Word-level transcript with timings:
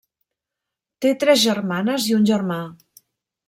Té 1.05 1.11
tres 1.25 1.43
germanes 1.43 2.11
i 2.13 2.19
un 2.21 2.29
germà. 2.33 2.61